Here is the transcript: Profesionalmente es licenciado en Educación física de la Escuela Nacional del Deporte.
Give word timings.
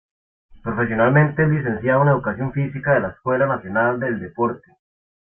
Profesionalmente 0.63 1.43
es 1.43 1.49
licenciado 1.49 2.01
en 2.01 2.07
Educación 2.07 2.51
física 2.53 2.95
de 2.95 3.01
la 3.01 3.09
Escuela 3.09 3.45
Nacional 3.45 3.99
del 3.99 4.19
Deporte. 4.19 4.71